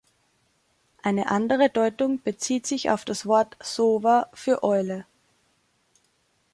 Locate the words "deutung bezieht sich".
1.69-2.89